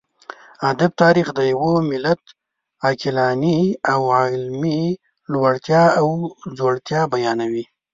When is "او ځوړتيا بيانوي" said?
5.99-7.65